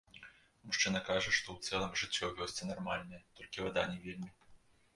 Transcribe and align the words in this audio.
Мужчына 0.69 1.01
кажа, 1.09 1.33
што 1.39 1.47
ў 1.55 1.67
цэлым, 1.67 1.93
жыццё 2.03 2.31
у 2.31 2.35
вёсцы 2.41 2.61
нармальнае, 2.73 3.21
толькі 3.41 3.69
вада 3.69 3.87
не 3.95 3.99
вельмі. 4.07 4.35